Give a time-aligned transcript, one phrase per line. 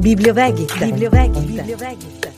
[0.00, 0.78] Bibliovegit.
[0.78, 2.30] Bibliovegit.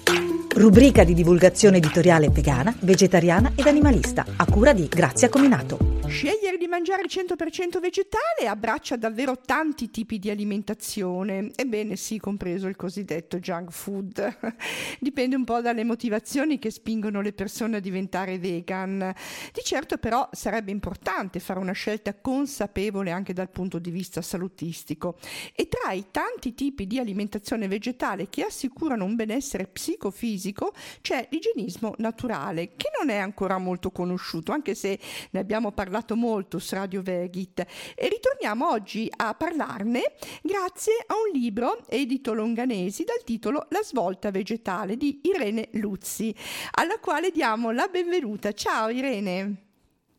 [0.57, 5.92] Rubrica di divulgazione editoriale vegana, vegetariana ed animalista, a cura di Grazia Cominato.
[6.13, 12.77] Scegliere di mangiare 100% vegetale abbraccia davvero tanti tipi di alimentazione, ebbene sì, compreso il
[12.77, 14.55] cosiddetto junk food.
[15.01, 19.13] Dipende un po' dalle motivazioni che spingono le persone a diventare vegan.
[19.53, 25.17] Di certo però sarebbe importante fare una scelta consapevole anche dal punto di vista salutistico
[25.55, 31.95] e tra i tanti tipi di alimentazione vegetale che assicurano un benessere psicofisico c'è l'igienismo
[31.97, 34.99] naturale, che non è ancora molto conosciuto, anche se
[35.31, 37.61] ne abbiamo parlato parlato molto su Radio Vegit
[37.95, 44.31] e ritorniamo oggi a parlarne grazie a un libro edito Longanesi dal titolo La svolta
[44.31, 46.35] vegetale di Irene Luzzi,
[46.73, 48.53] alla quale diamo la benvenuta.
[48.53, 49.71] Ciao Irene.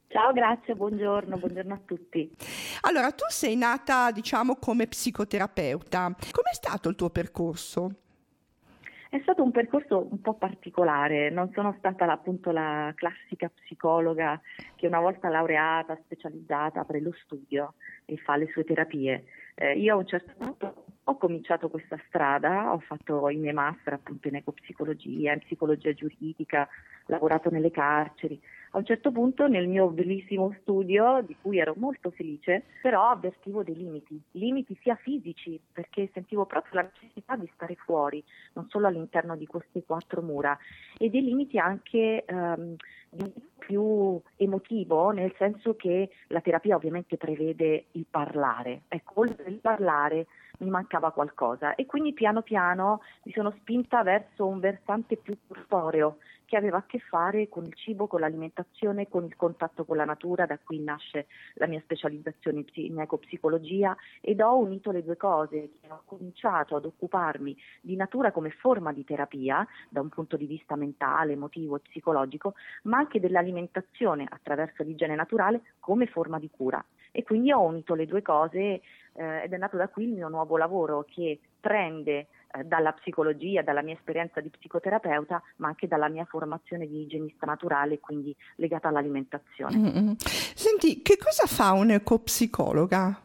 [0.07, 2.31] Ciao, grazie, buongiorno, buongiorno a tutti.
[2.81, 6.15] Allora, tu sei nata, diciamo, come psicoterapeuta.
[6.31, 8.02] Com'è stato il tuo percorso?
[9.13, 14.41] È stato un percorso un po' particolare, non sono stata appunto la classica psicologa
[14.75, 17.75] che una volta laureata, specializzata, apre lo studio
[18.05, 19.25] e fa le sue terapie.
[19.53, 23.93] Eh, io a un certo punto ho cominciato questa strada, ho fatto i miei master
[23.93, 26.67] appunto in ecopsicologia, in psicologia giuridica,
[27.07, 28.39] lavorato nelle carceri.
[28.71, 33.63] A un certo punto nel mio bellissimo studio, di cui ero molto felice, però avvertivo
[33.63, 38.87] dei limiti, limiti sia fisici, perché sentivo proprio la necessità di stare fuori, non solo
[38.87, 40.57] all'interno di queste quattro mura,
[40.97, 42.75] e dei limiti anche ehm,
[43.09, 48.83] di più emotivo, nel senso che la terapia ovviamente prevede il parlare.
[48.87, 50.25] Ecco, oltre il parlare
[50.63, 51.75] mi mancava qualcosa.
[51.75, 56.83] E quindi piano piano mi sono spinta verso un versante più corporeo che aveva a
[56.85, 60.79] che fare con il cibo, con l'alimentazione, con il contatto con la natura, da qui
[60.79, 61.25] nasce
[61.55, 63.95] la mia specializzazione in ecopsicologia.
[64.21, 69.03] Ed ho unito le due cose, ho cominciato ad occuparmi di natura come forma di
[69.03, 72.53] terapia da un punto di vista mentale, emotivo e psicologico,
[72.83, 76.85] ma anche dell'alimentazione attraverso l'igiene naturale come forma di cura.
[77.15, 78.81] E quindi ho unito le due cose
[79.13, 83.61] eh, ed è nato da qui il mio nuovo lavoro che prende eh, dalla psicologia,
[83.61, 88.87] dalla mia esperienza di psicoterapeuta, ma anche dalla mia formazione di igienista naturale, quindi legata
[88.87, 89.77] all'alimentazione.
[89.77, 90.11] Mm-hmm.
[90.17, 93.21] Senti, che cosa fa un'ecopsicologa?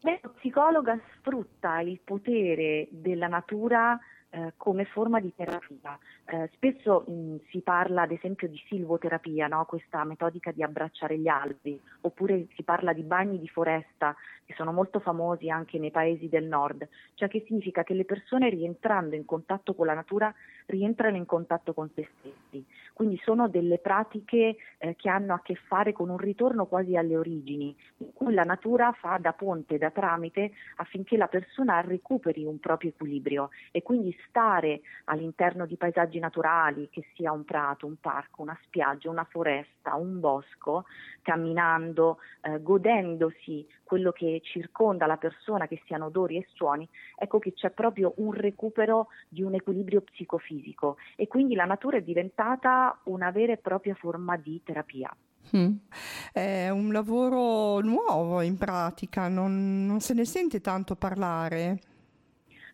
[0.00, 3.98] L'ecopsicologa sfrutta il potere della natura
[4.34, 5.96] eh, come forma di terapia.
[6.24, 9.64] Eh, spesso mh, si parla ad esempio di silvoterapia, no?
[9.64, 14.72] questa metodica di abbracciare gli alberi, oppure si parla di bagni di foresta che sono
[14.72, 19.24] molto famosi anche nei paesi del nord, cioè che significa che le persone rientrando in
[19.24, 20.32] contatto con la natura
[20.66, 22.64] rientrano in contatto con se stessi.
[22.92, 27.16] Quindi sono delle pratiche eh, che hanno a che fare con un ritorno quasi alle
[27.16, 32.60] origini, in cui la natura fa da ponte, da tramite affinché la persona recuperi un
[32.60, 38.42] proprio equilibrio e quindi stare all'interno di paesaggi naturali, che sia un prato, un parco,
[38.42, 40.84] una spiaggia, una foresta, un bosco,
[41.22, 47.52] camminando, eh, godendosi quello che circonda la persona, che siano odori e suoni, ecco che
[47.52, 53.30] c'è proprio un recupero di un equilibrio psicofisico e quindi la natura è diventata una
[53.30, 55.14] vera e propria forma di terapia.
[55.56, 55.76] Mm.
[56.32, 61.78] È un lavoro nuovo in pratica, non, non se ne sente tanto parlare.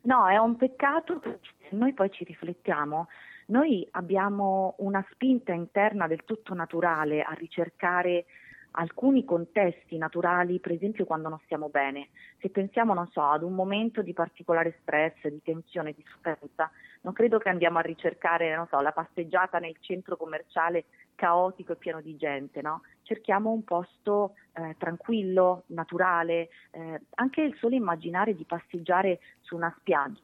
[0.02, 3.08] No, è un peccato perché se noi poi ci riflettiamo,
[3.46, 8.24] noi abbiamo una spinta interna del tutto naturale a ricercare
[8.72, 12.08] alcuni contesti naturali, per esempio quando non stiamo bene.
[12.38, 16.70] Se pensiamo, non so, ad un momento di particolare stress, di tensione, di sofferenza,
[17.02, 20.84] non credo che andiamo a ricercare, so, la passeggiata nel centro commerciale
[21.14, 22.82] caotico e pieno di gente, no?
[23.02, 29.74] Cerchiamo un posto eh, tranquillo, naturale, eh, anche il solo immaginare di passeggiare su una
[29.78, 30.20] spiaggia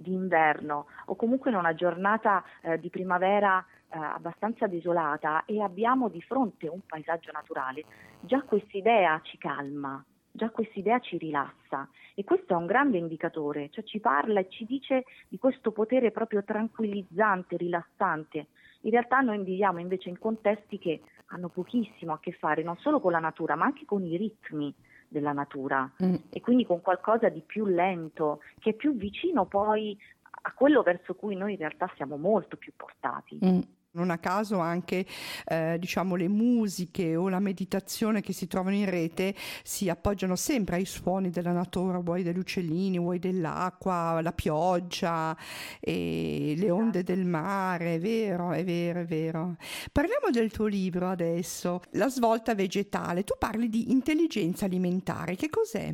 [0.00, 6.22] d'inverno o comunque in una giornata eh, di primavera eh, abbastanza desolata e abbiamo di
[6.22, 7.84] fronte un paesaggio naturale,
[8.20, 10.02] già questa idea ci calma,
[10.38, 14.48] già questa idea ci rilassa e questo è un grande indicatore, cioè ci parla e
[14.48, 18.46] ci dice di questo potere proprio tranquillizzante, rilassante.
[18.82, 23.00] In realtà noi viviamo invece in contesti che hanno pochissimo a che fare non solo
[23.00, 24.72] con la natura, ma anche con i ritmi
[25.08, 26.14] della natura mm.
[26.30, 29.98] e quindi con qualcosa di più lento, che è più vicino poi
[30.42, 33.38] a quello verso cui noi in realtà siamo molto più portati.
[33.44, 33.60] Mm.
[33.98, 35.04] Non a caso anche
[35.44, 39.34] eh, diciamo, le musiche o la meditazione che si trovano in rete
[39.64, 45.36] si appoggiano sempre ai suoni della natura, vuoi degli uccellini, vuoi dell'acqua, la pioggia,
[45.80, 49.56] le onde del mare, è vero, è vero, è vero.
[49.90, 53.24] Parliamo del tuo libro adesso, La svolta vegetale.
[53.24, 55.92] Tu parli di intelligenza alimentare, che cos'è?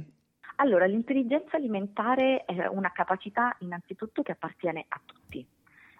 [0.56, 5.44] Allora, l'intelligenza alimentare è una capacità innanzitutto che appartiene a tutti,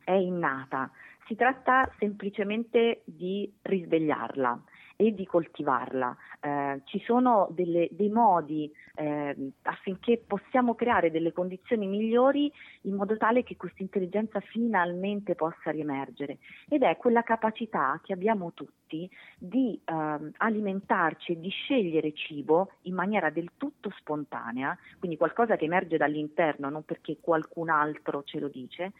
[0.05, 0.91] è innata.
[1.27, 4.63] Si tratta semplicemente di risvegliarla
[4.97, 6.17] e di coltivarla.
[6.41, 13.17] Eh, ci sono delle, dei modi eh, affinché possiamo creare delle condizioni migliori in modo
[13.17, 16.39] tale che questa intelligenza finalmente possa riemergere
[16.69, 22.95] ed è quella capacità che abbiamo tutti di eh, alimentarci e di scegliere cibo in
[22.95, 28.49] maniera del tutto spontanea, quindi qualcosa che emerge dall'interno, non perché qualcun altro ce lo
[28.49, 28.93] dice,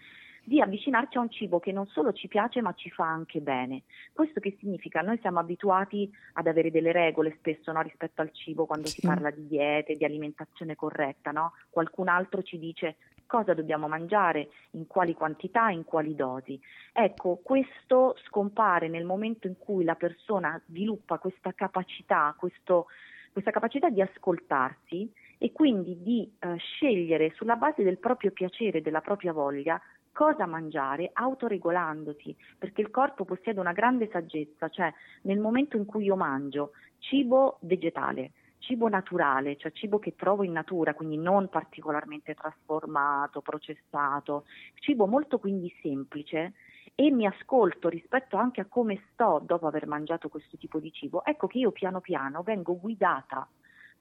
[0.45, 3.83] di avvicinarci a un cibo che non solo ci piace ma ci fa anche bene.
[4.13, 5.01] Questo che significa?
[5.01, 7.81] Noi siamo abituati ad avere delle regole spesso no?
[7.81, 9.01] rispetto al cibo quando sì.
[9.01, 11.53] si parla di diete, di alimentazione corretta, no?
[11.71, 12.97] qualcun altro ci dice
[13.27, 16.61] cosa dobbiamo mangiare, in quali quantità, in quali dosi.
[16.93, 22.87] Ecco, questo scompare nel momento in cui la persona sviluppa questa capacità, questo,
[23.33, 29.01] questa capacità di ascoltarsi e quindi di eh, scegliere sulla base del proprio piacere, della
[29.01, 29.81] propria voglia,
[30.15, 34.93] cosa mangiare autoregolandosi, perché il corpo possiede una grande saggezza, cioè
[35.23, 40.53] nel momento in cui io mangio cibo vegetale, cibo naturale, cioè cibo che trovo in
[40.53, 44.45] natura, quindi non particolarmente trasformato, processato,
[44.77, 46.55] cibo molto quindi semplice
[46.95, 51.25] e mi ascolto rispetto anche a come sto dopo aver mangiato questo tipo di cibo,
[51.25, 53.47] ecco che io piano piano vengo guidata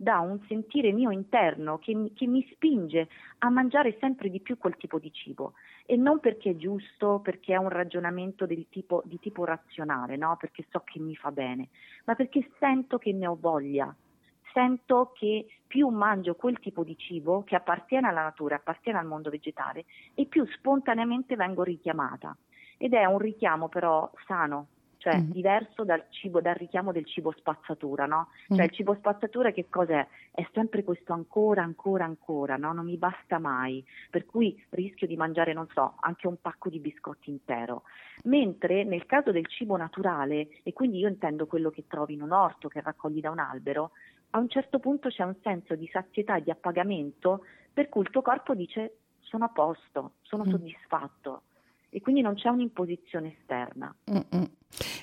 [0.03, 3.07] da un sentire mio interno che, che, mi spinge
[3.39, 5.53] a mangiare sempre di più quel tipo di cibo
[5.85, 10.37] e non perché è giusto, perché è un ragionamento tipo, di tipo razionale, no?
[10.37, 11.69] perché so che mi fa bene,
[12.05, 13.95] ma perché sento che ne ho voglia,
[14.53, 19.29] sento che più mangio quel tipo di cibo che appartiene alla natura, appartiene al mondo
[19.29, 22.35] vegetale e più spontaneamente vengo richiamata.
[22.77, 24.67] Ed è un richiamo però sano,
[25.03, 25.31] cioè mm.
[25.31, 28.29] diverso dal cibo, dal richiamo del cibo spazzatura, no?
[28.47, 28.63] Cioè mm.
[28.63, 30.07] il cibo spazzatura che cos'è?
[30.31, 32.71] È sempre questo ancora, ancora, ancora, no?
[32.71, 36.79] Non mi basta mai, per cui rischio di mangiare, non so, anche un pacco di
[36.79, 37.83] biscotti intero.
[38.23, 42.31] Mentre nel caso del cibo naturale, e quindi io intendo quello che trovi in un
[42.31, 43.91] orto, che raccogli da un albero,
[44.29, 48.09] a un certo punto c'è un senso di sazietà e di appagamento per cui il
[48.09, 50.49] tuo corpo dice sono a posto, sono mm.
[50.49, 51.41] soddisfatto
[51.93, 53.95] e quindi non c'è un'imposizione esterna.
[54.09, 54.49] Mm-mm.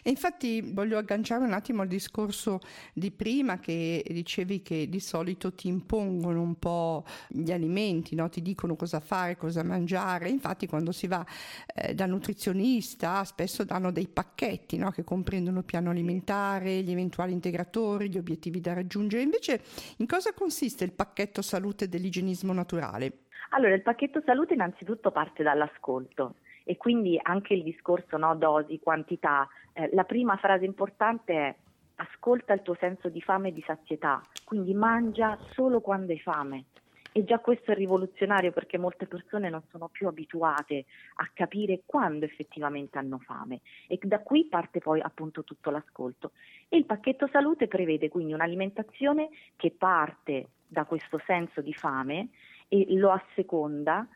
[0.03, 2.59] E infatti voglio agganciare un attimo al discorso
[2.93, 8.29] di prima che dicevi che di solito ti impongono un po' gli alimenti, no?
[8.29, 10.29] ti dicono cosa fare, cosa mangiare.
[10.29, 11.25] Infatti quando si va
[11.73, 14.91] eh, da nutrizionista spesso danno dei pacchetti no?
[14.91, 19.23] che comprendono il piano alimentare, gli eventuali integratori, gli obiettivi da raggiungere.
[19.23, 19.63] Invece
[19.99, 23.27] in cosa consiste il pacchetto salute dell'igienismo naturale?
[23.51, 26.35] Allora, il pacchetto salute innanzitutto parte dall'ascolto
[26.71, 31.55] e quindi anche il discorso no, dosi, quantità, eh, la prima frase importante è
[31.97, 36.67] ascolta il tuo senso di fame e di sazietà, quindi mangia solo quando hai fame.
[37.11, 40.85] E già questo è rivoluzionario perché molte persone non sono più abituate
[41.17, 46.31] a capire quando effettivamente hanno fame e da qui parte poi appunto tutto l'ascolto.
[46.69, 52.29] E il pacchetto salute prevede quindi un'alimentazione che parte da questo senso di fame
[52.69, 54.07] e lo asseconda,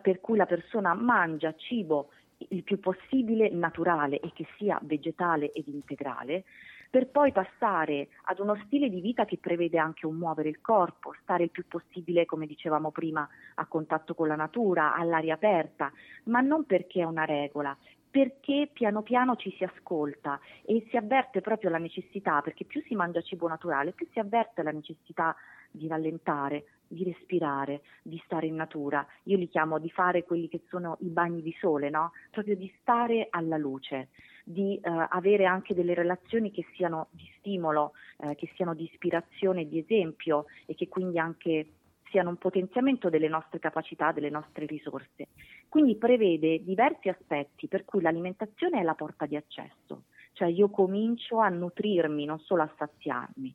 [0.00, 2.10] per cui la persona mangia cibo
[2.48, 6.44] il più possibile naturale e che sia vegetale ed integrale,
[6.90, 11.14] per poi passare ad uno stile di vita che prevede anche un muovere il corpo,
[11.22, 15.90] stare il più possibile, come dicevamo prima, a contatto con la natura, all'aria aperta,
[16.24, 17.74] ma non perché è una regola,
[18.12, 22.94] perché piano piano ci si ascolta e si avverte proprio la necessità, perché più si
[22.94, 25.34] mangia cibo naturale, più si avverte la necessità
[25.70, 29.04] di rallentare, di respirare, di stare in natura.
[29.24, 32.12] Io li chiamo di fare quelli che sono i bagni di sole, no?
[32.30, 34.10] Proprio di stare alla luce,
[34.44, 39.66] di eh, avere anche delle relazioni che siano di stimolo, eh, che siano di ispirazione,
[39.66, 41.66] di esempio e che quindi anche
[42.12, 45.28] siano un potenziamento delle nostre capacità, delle nostre risorse.
[45.68, 50.04] Quindi prevede diversi aspetti per cui l'alimentazione è la porta di accesso,
[50.34, 53.52] cioè io comincio a nutrirmi, non solo a saziarmi.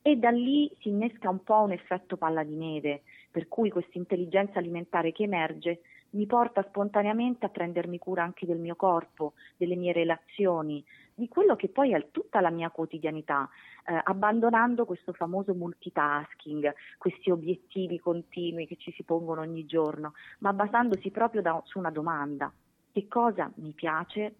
[0.00, 3.98] E da lì si innesca un po' un effetto palla di neve, per cui questa
[3.98, 9.76] intelligenza alimentare che emerge mi porta spontaneamente a prendermi cura anche del mio corpo, delle
[9.76, 10.84] mie relazioni,
[11.14, 13.48] di quello che poi è tutta la mia quotidianità,
[13.86, 20.52] eh, abbandonando questo famoso multitasking, questi obiettivi continui che ci si pongono ogni giorno, ma
[20.52, 22.52] basandosi proprio da, su una domanda,
[22.92, 24.34] che cosa mi piace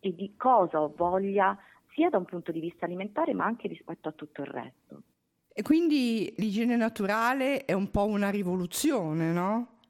[0.00, 1.56] e di cosa ho voglia
[1.94, 5.02] sia da un punto di vista alimentare ma anche rispetto a tutto il resto.
[5.54, 9.80] E quindi l'igiene naturale è un po' una rivoluzione, no?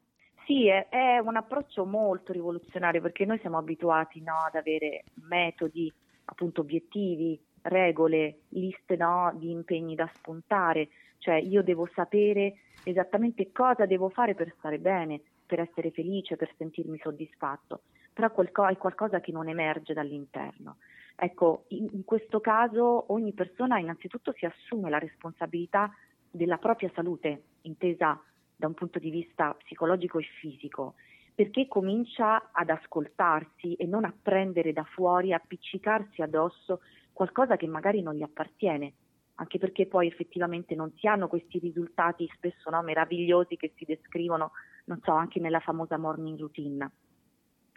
[0.45, 5.93] Sì, è, è, un approccio molto rivoluzionario perché noi siamo abituati no, ad avere metodi,
[6.25, 10.89] appunto obiettivi, regole, liste no, di impegni da spuntare.
[11.19, 16.53] cioè io devo sapere esattamente cosa devo fare per stare bene, per essere felice, per
[16.57, 17.83] sentirmi soddisfatto,
[18.13, 20.79] però è qualcosa che non emerge dall'interno.
[21.15, 25.95] Ecco, in, questo caso ogni persona innanzitutto si assume la responsabilità
[26.31, 28.21] della propria salute, intesa
[28.63, 30.95] da un punto di vista psicologico e fisico,
[31.35, 36.81] perché comincia ad ascoltarsi e non a prendere da fuori, appiccicarsi addosso
[37.13, 38.93] qualcosa che magari non gli appartiene,
[39.35, 44.53] anche perché poi effettivamente non si hanno questi risultati spesso no, meravigliosi che si descrivono,
[44.85, 46.89] non so, anche nella famosa morning routine.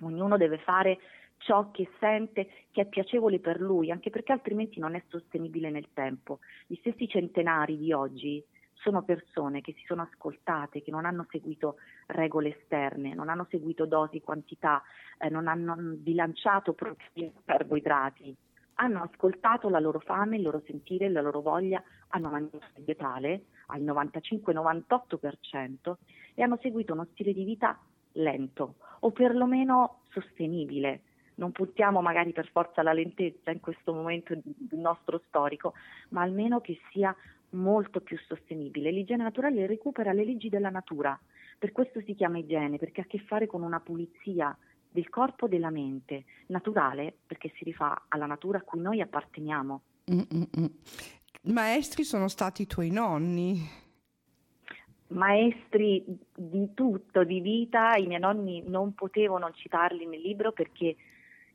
[0.01, 1.00] Ognuno deve fare
[1.38, 5.88] ciò che sente che è piacevole per lui, anche perché altrimenti non è sostenibile nel
[5.94, 6.42] tempo.
[6.68, 8.44] Gli stessi centenari di oggi
[8.86, 13.88] sono persone che si sono ascoltate, che non hanno seguito regole esterne, non hanno seguito
[13.88, 14.84] dosi, quantità,
[15.18, 18.36] eh, non hanno bilanciato proteine carboidrati,
[18.75, 23.82] hanno ascoltato la loro fame, il loro sentire, la loro voglia, hanno mangiato vegetale al
[23.82, 25.96] 95-98%
[26.36, 27.80] e hanno seguito uno stile di vita
[28.12, 31.01] lento o perlomeno sostenibile.
[31.36, 34.36] Non puntiamo magari per forza alla lentezza in questo momento
[34.72, 35.74] nostro storico,
[36.10, 37.15] ma almeno che sia
[37.51, 38.92] molto più sostenibile.
[38.92, 41.20] L'igiene naturale recupera le leggi della natura,
[41.58, 44.56] per questo si chiama igiene, perché ha a che fare con una pulizia
[44.89, 49.82] del corpo e della mente, naturale perché si rifà alla natura a cui noi apparteniamo.
[50.12, 50.70] Mm-mm.
[51.44, 53.84] Maestri sono stati i tuoi nonni.
[55.08, 60.96] Maestri di tutto, di vita, i miei nonni non potevo non citarli nel libro perché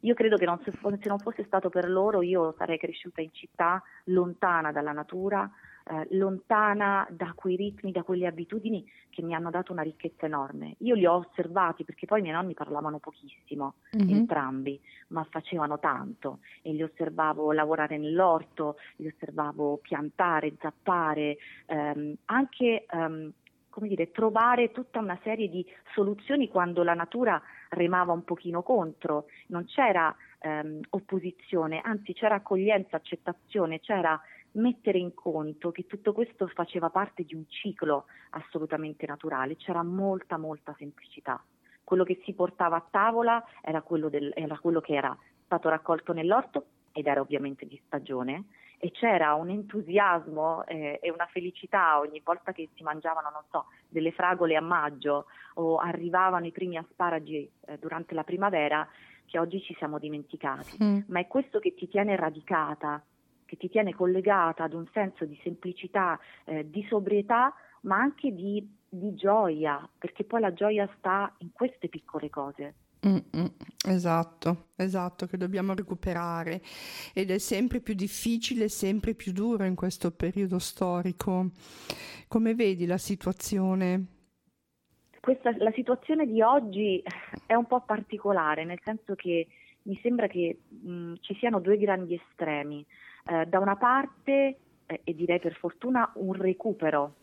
[0.01, 3.33] io credo che non se, se non fosse stato per loro io sarei cresciuta in
[3.33, 5.51] città, lontana dalla natura,
[5.85, 10.77] eh, lontana da quei ritmi, da quelle abitudini che mi hanno dato una ricchezza enorme.
[10.79, 14.15] Io li ho osservati perché poi i miei nonni parlavano pochissimo, mm-hmm.
[14.15, 22.87] entrambi, ma facevano tanto e li osservavo lavorare nell'orto, li osservavo piantare, zappare, ehm, anche
[22.89, 23.33] ehm,
[23.71, 29.27] come dire, trovare tutta una serie di soluzioni quando la natura remava un pochino contro,
[29.47, 34.21] non c'era ehm, opposizione, anzi c'era accoglienza, accettazione, c'era
[34.53, 40.37] mettere in conto che tutto questo faceva parte di un ciclo assolutamente naturale, c'era molta
[40.37, 41.43] molta semplicità.
[41.85, 46.13] Quello che si portava a tavola era quello, del, era quello che era stato raccolto
[46.13, 48.45] nell'orto ed era ovviamente di stagione
[48.83, 53.67] e c'era un entusiasmo eh, e una felicità ogni volta che si mangiavano, non so,
[53.87, 58.89] delle fragole a maggio o arrivavano i primi asparagi eh, durante la primavera
[59.27, 60.83] che oggi ci siamo dimenticati.
[60.83, 61.01] Mm.
[61.09, 63.03] Ma è questo che ti tiene radicata
[63.51, 68.65] che ti tiene collegata ad un senso di semplicità, eh, di sobrietà, ma anche di,
[68.89, 72.75] di, gioia, perché poi la gioia sta in queste piccole cose.
[73.07, 73.55] Mm-mm,
[73.89, 76.61] esatto, esatto, che dobbiamo recuperare
[77.15, 81.51] ed è sempre più difficile, sempre più duro in questo periodo storico.
[82.29, 84.07] Come vedi la situazione?
[85.19, 87.03] Questa, la situazione di oggi
[87.47, 89.47] è un po' particolare, nel senso che
[89.83, 92.85] mi sembra che mh, ci siano due grandi estremi.
[93.27, 97.15] Eh, da una parte, eh, e direi per fortuna, un recupero,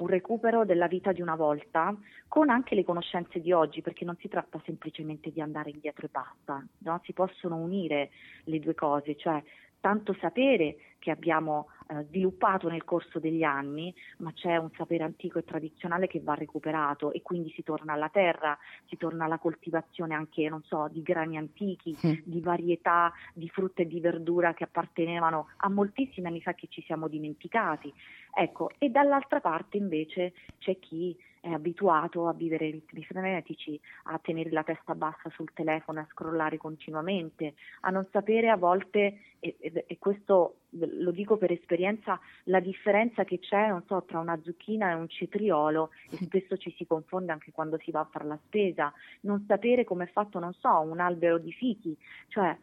[0.00, 1.94] un recupero della vita di una volta,
[2.28, 6.10] con anche le conoscenze di oggi, perché non si tratta semplicemente di andare indietro e
[6.10, 7.00] basta, no?
[7.04, 8.10] si possono unire
[8.44, 9.42] le due cose, cioè
[9.80, 15.38] tanto sapere che abbiamo eh, sviluppato nel corso degli anni, ma c'è un sapere antico
[15.38, 18.56] e tradizionale che va recuperato e quindi si torna alla terra,
[18.86, 22.12] si torna alla coltivazione anche, non so, di grani antichi, mm.
[22.22, 26.82] di varietà di frutta e di verdura che appartenevano a moltissimi anni fa che ci
[26.82, 27.92] siamo dimenticati.
[28.32, 34.50] Ecco, e dall'altra parte invece c'è chi è abituato a vivere ritmi frenetici, a tenere
[34.50, 39.84] la testa bassa sul telefono, a scrollare continuamente, a non sapere a volte, e, e,
[39.86, 44.90] e questo lo dico per esperienza, la differenza che c'è, non so, tra una zucchina
[44.90, 48.38] e un cetriolo, e spesso ci si confonde anche quando si va a fare la
[48.44, 48.92] spesa,
[49.22, 51.96] non sapere come è fatto, non so, un albero di fichi,
[52.28, 52.56] cioè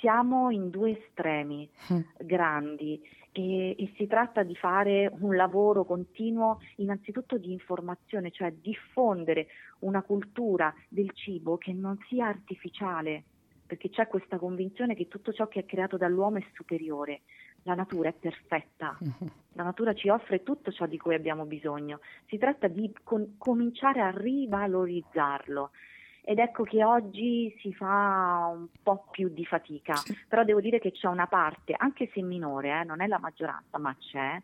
[0.00, 2.00] siamo in due estremi mm.
[2.18, 3.00] grandi
[3.32, 9.46] e, e, si tratta di fare un lavoro continuo innanzitutto di informazione, cioè diffondere
[9.80, 13.22] una cultura del cibo che non sia artificiale,
[13.64, 17.20] perché c'è questa convinzione che tutto ciò che è creato dall'uomo è superiore.
[17.64, 19.30] La natura è perfetta, mm-hmm.
[19.52, 22.00] la natura ci offre tutto ciò di cui abbiamo bisogno.
[22.26, 25.70] Si tratta di con- cominciare a rivalorizzarlo
[26.22, 29.94] ed ecco che oggi si fa un po' più di fatica,
[30.28, 33.78] però devo dire che c'è una parte, anche se minore, eh, non è la maggioranza,
[33.78, 34.40] ma c'è,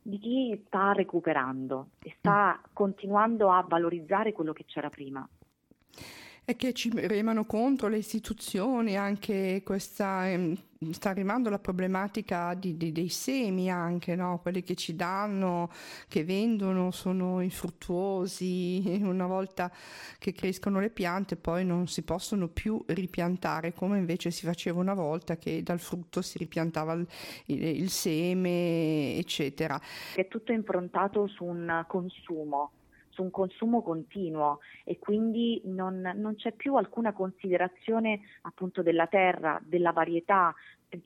[0.00, 5.28] di chi sta recuperando e sta continuando a valorizzare quello che c'era prima.
[6.48, 10.56] E che ci remano contro le istituzioni, anche questa ehm,
[10.92, 14.38] sta arrivando la problematica di, di, dei semi anche, no?
[14.40, 15.70] quelli che ci danno,
[16.06, 19.72] che vendono, sono infruttuosi, una volta
[20.18, 24.94] che crescono le piante poi non si possono più ripiantare come invece si faceva una
[24.94, 27.08] volta che dal frutto si ripiantava il,
[27.46, 29.80] il, il seme, eccetera.
[30.14, 32.70] È tutto improntato su un consumo
[33.16, 39.58] su un consumo continuo e quindi non, non c'è più alcuna considerazione appunto della terra,
[39.64, 40.54] della varietà,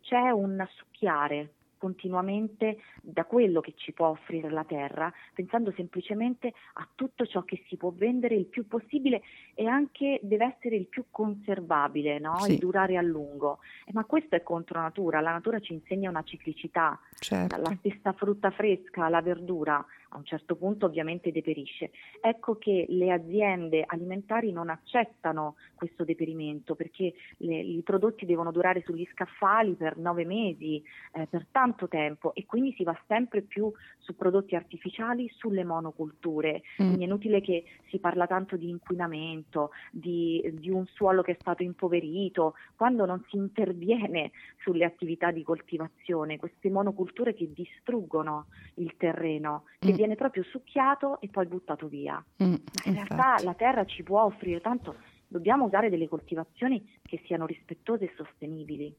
[0.00, 6.86] c'è un succhiare continuamente da quello che ci può offrire la terra, pensando semplicemente a
[6.94, 9.22] tutto ciò che si può vendere il più possibile
[9.54, 12.38] e anche deve essere il più conservabile no?
[12.40, 12.56] sì.
[12.56, 13.60] e durare a lungo.
[13.86, 17.56] Eh, ma questo è contro natura, la natura ci insegna una ciclicità, certo.
[17.56, 21.90] la stessa frutta fresca, la verdura a un certo punto ovviamente deperisce.
[22.20, 28.82] Ecco che le aziende alimentari non accettano questo deperimento perché le, i prodotti devono durare
[28.84, 33.72] sugli scaffali per nove mesi, eh, per tanto tempo e quindi si va sempre più
[33.98, 36.62] su prodotti artificiali, sulle monoculture.
[36.82, 36.86] Mm.
[36.86, 41.36] Quindi è inutile che si parla tanto di inquinamento, di, di un suolo che è
[41.38, 48.94] stato impoverito, quando non si interviene sulle attività di coltivazione, queste monoculture che distruggono il
[48.96, 52.24] terreno, che mm viene proprio succhiato e poi buttato via.
[52.42, 52.54] Mm,
[52.86, 54.96] in realtà la terra ci può offrire tanto,
[55.28, 58.96] dobbiamo usare delle coltivazioni che siano rispettose e sostenibili.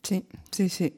[0.00, 0.92] Sì, sì, sì.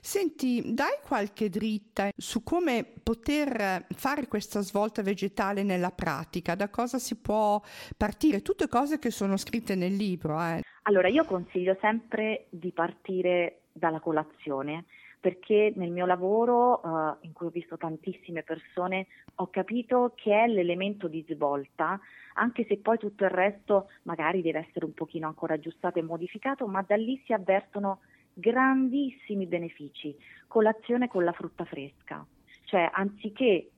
[0.00, 6.98] Senti, dai qualche dritta su come poter fare questa svolta vegetale nella pratica, da cosa
[6.98, 7.62] si può
[7.96, 10.40] partire, tutte cose che sono scritte nel libro.
[10.40, 10.62] Eh.
[10.84, 14.86] Allora, io consiglio sempre di partire dalla colazione
[15.20, 20.46] perché nel mio lavoro, uh, in cui ho visto tantissime persone, ho capito che è
[20.46, 22.00] l'elemento di svolta,
[22.34, 26.66] anche se poi tutto il resto magari deve essere un pochino ancora aggiustato e modificato,
[26.66, 28.00] ma da lì si avvertono
[28.32, 30.16] grandissimi benefici.
[30.46, 32.26] Colazione con la frutta fresca,
[32.64, 33.70] cioè anziché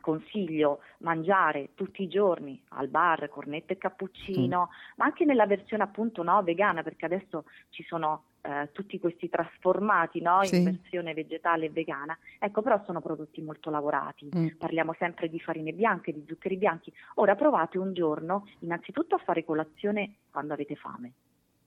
[0.00, 4.92] consiglio mangiare tutti i giorni al bar cornetto e cappuccino, mm.
[4.96, 10.20] ma anche nella versione appunto no, vegana, perché adesso ci sono eh, tutti questi trasformati
[10.20, 10.62] no, in sì.
[10.62, 12.16] versione vegetale e vegana.
[12.38, 14.28] Ecco, però sono prodotti molto lavorati.
[14.34, 14.48] Mm.
[14.58, 16.92] Parliamo sempre di farine bianche, di zuccheri bianchi.
[17.16, 21.12] Ora provate un giorno innanzitutto a fare colazione quando avete fame.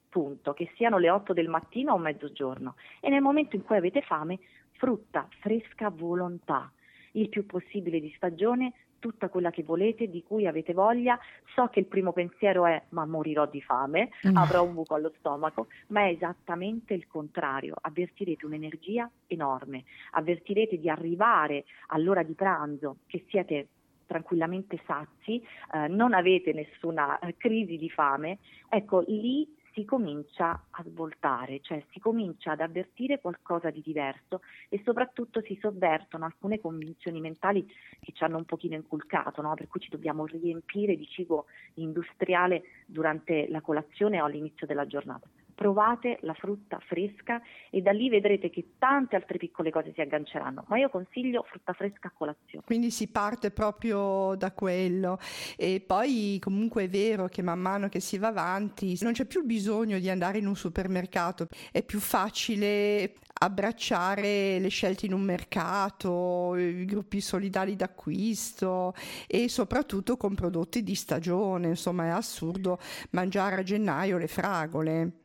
[0.10, 2.76] Punto, che siano le 8 del mattino o mezzogiorno.
[3.00, 4.40] E nel momento in cui avete fame,
[4.72, 6.72] frutta fresca volontà
[7.14, 11.20] il più possibile di stagione, tutta quella che volete, di cui avete voglia.
[11.56, 14.38] So che il primo pensiero è ma morirò di fame, mm.
[14.38, 17.76] avrò un buco allo stomaco, ma è esattamente il contrario.
[17.82, 23.68] Avvertirete un'energia enorme, avvertirete di arrivare all'ora di pranzo che siete
[24.06, 25.42] tranquillamente sazi,
[25.74, 28.40] eh, non avete nessuna eh, crisi di fame.
[28.68, 34.82] Ecco, lì si comincia a svoltare, cioè si comincia ad avvertire qualcosa di diverso e
[34.84, 37.66] soprattutto si sovvertono alcune convinzioni mentali
[38.00, 39.54] che ci hanno un pochino inculcato, no?
[39.54, 45.28] per cui ci dobbiamo riempire di cibo industriale durante la colazione o all'inizio della giornata
[45.62, 50.66] provate la frutta fresca e da lì vedrete che tante altre piccole cose si agganceranno,
[50.68, 52.66] ma io consiglio frutta fresca a colazione.
[52.66, 55.20] Quindi si parte proprio da quello
[55.56, 59.44] e poi comunque è vero che man mano che si va avanti non c'è più
[59.44, 66.56] bisogno di andare in un supermercato, è più facile abbracciare le scelte in un mercato,
[66.56, 68.96] i gruppi solidali d'acquisto
[69.28, 72.80] e soprattutto con prodotti di stagione, insomma è assurdo
[73.12, 75.21] mangiare a gennaio le fragole.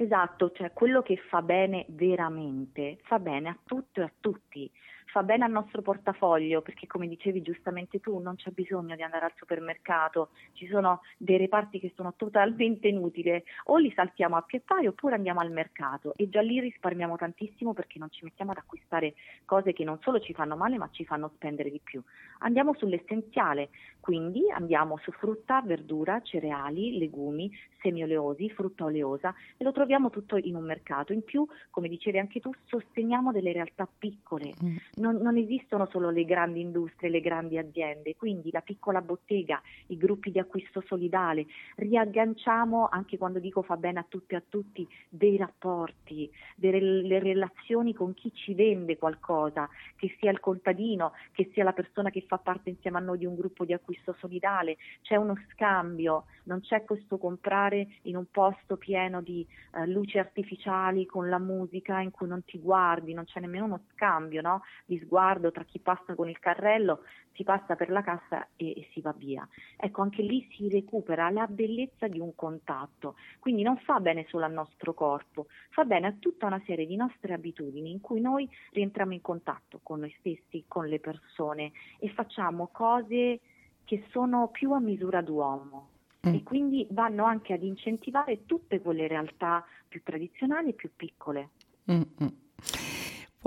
[0.00, 4.70] Esatto, cioè quello che fa bene veramente, fa bene a tutto e a tutti
[5.10, 9.24] fa bene al nostro portafoglio perché come dicevi giustamente tu non c'è bisogno di andare
[9.24, 14.60] al supermercato, ci sono dei reparti che sono totalmente inutili, o li saltiamo a pie
[14.60, 18.58] pari oppure andiamo al mercato e già lì risparmiamo tantissimo perché non ci mettiamo ad
[18.58, 22.02] acquistare cose che non solo ci fanno male ma ci fanno spendere di più.
[22.40, 29.72] Andiamo sull'essenziale, quindi andiamo su frutta, verdura, cereali, legumi, semi oleosi, frutta oleosa e lo
[29.72, 31.12] troviamo tutto in un mercato.
[31.12, 34.54] In più, come dicevi anche tu, sosteniamo delle realtà piccole.
[34.98, 39.96] Non, non, esistono solo le grandi industrie, le grandi aziende, quindi la piccola bottega, i
[39.96, 44.86] gruppi di acquisto solidale, riagganciamo, anche quando dico fa bene a tutti e a tutti,
[45.08, 51.62] dei rapporti, delle relazioni con chi ci vende qualcosa, che sia il contadino, che sia
[51.62, 55.14] la persona che fa parte insieme a noi di un gruppo di acquisto solidale, c'è
[55.14, 61.28] uno scambio, non c'è questo comprare in un posto pieno di uh, luci artificiali con
[61.28, 64.62] la musica in cui non ti guardi, non c'è nemmeno uno scambio, no?
[64.88, 67.00] Di sguardo tra chi passa con il carrello,
[67.34, 69.46] si passa per la cassa e, e si va via.
[69.76, 74.46] Ecco, anche lì si recupera la bellezza di un contatto, quindi non fa bene solo
[74.46, 78.48] al nostro corpo, fa bene a tutta una serie di nostre abitudini in cui noi
[78.72, 83.40] rientriamo in contatto con noi stessi, con le persone e facciamo cose
[83.84, 85.88] che sono più a misura d'uomo
[86.26, 86.34] mm.
[86.34, 91.50] e quindi vanno anche ad incentivare tutte quelle realtà più tradizionali e più piccole.
[91.90, 92.97] Mm-mm.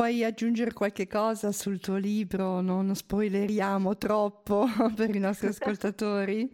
[0.01, 2.59] Puoi aggiungere qualche cosa sul tuo libro?
[2.61, 4.65] Non spoileriamo troppo
[4.97, 6.49] per i nostri ascoltatori?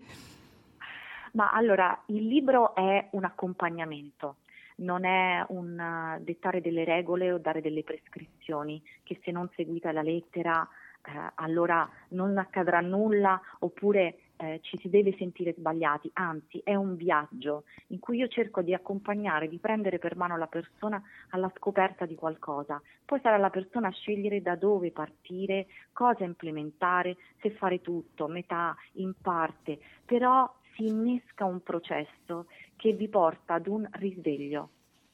[1.31, 4.39] Ma allora, il libro è un accompagnamento,
[4.79, 9.93] non è un uh, dettare delle regole o dare delle prescrizioni che se non seguita
[9.93, 10.67] la lettera
[11.05, 16.95] eh, allora non accadrà nulla oppure eh, ci si deve sentire sbagliati, anzi è un
[16.95, 22.05] viaggio in cui io cerco di accompagnare, di prendere per mano la persona alla scoperta
[22.05, 22.81] di qualcosa.
[23.03, 28.75] Poi sarà la persona a scegliere da dove partire, cosa implementare, se fare tutto, metà,
[28.93, 32.45] in parte, però si innesca un processo
[32.75, 34.69] che vi porta ad un risveglio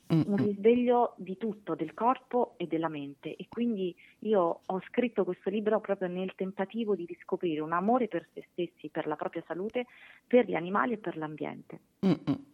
[0.08, 5.50] un risveglio di tutto, del corpo e della mente e quindi io ho scritto questo
[5.50, 9.86] libro proprio nel tentativo di riscoprire un amore per se stessi, per la propria salute,
[10.28, 11.80] per gli animali e per l'ambiente.
[12.06, 12.46] Mm-mm.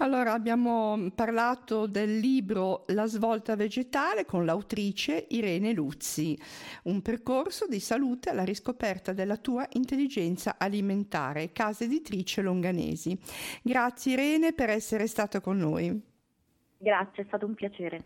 [0.00, 6.38] Allora abbiamo parlato del libro La svolta vegetale con l'autrice Irene Luzzi,
[6.84, 13.18] un percorso di salute alla riscoperta della tua intelligenza alimentare, casa editrice Longanesi.
[13.60, 16.07] Grazie Irene per essere stata con noi.
[16.80, 18.04] Grazie, è stato un piacere.